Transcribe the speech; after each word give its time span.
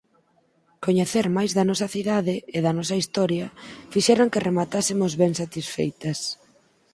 coñecer 0.85 1.25
máis 1.37 1.51
da 1.57 1.67
nosa 1.69 1.87
cidade 1.95 2.35
e 2.55 2.59
da 2.65 2.75
nosa 2.77 2.95
historia 3.01 3.45
fixeran 3.93 4.31
que 4.33 4.43
rematásemos 4.47 5.11
ben 5.21 5.33
satisfeitas 5.41 6.19